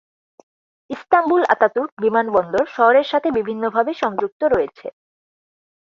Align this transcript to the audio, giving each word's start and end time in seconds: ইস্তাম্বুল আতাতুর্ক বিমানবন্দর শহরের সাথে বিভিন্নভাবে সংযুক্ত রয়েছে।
ইস্তাম্বুল 0.89 1.41
আতাতুর্ক 1.53 1.91
বিমানবন্দর 2.03 2.65
শহরের 2.75 3.07
সাথে 3.11 3.29
বিভিন্নভাবে 3.37 3.91
সংযুক্ত 4.01 4.41
রয়েছে। 4.53 4.87